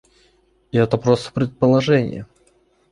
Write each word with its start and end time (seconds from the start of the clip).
И 0.71 0.79
это 0.79 0.97
просто 0.97 1.31
предположение. 1.31 2.25